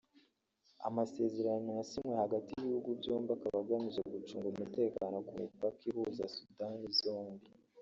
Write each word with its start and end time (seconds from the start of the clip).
Amasezerano 0.87 1.69
yasinywe 1.79 2.13
hagati 2.23 2.51
y’ibihugu 2.55 2.89
byombi 2.99 3.29
akaba 3.37 3.57
agamije 3.63 4.01
gucunga 4.13 4.47
umutekano 4.53 5.15
ku 5.27 5.31
mipaka 5.41 5.81
ihuza 5.89 6.23
Sudani 6.35 6.87
zombi 7.01 7.47